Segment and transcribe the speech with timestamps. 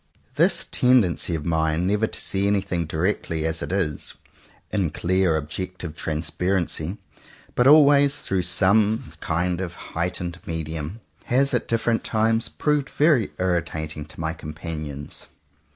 [0.33, 4.15] This tendency of mine never to see any thing directly as it is,
[4.71, 6.97] in clear objective transparency,
[7.53, 11.67] but always through some 81 CONFESSIONS OF TWO BROTHERS kind of heightened medium, has at
[11.67, 15.27] different times proved very irritating to my com panions.